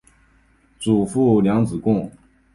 [0.79, 2.11] 祖父梁子恭。